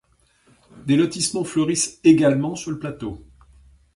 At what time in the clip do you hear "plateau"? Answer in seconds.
2.79-3.23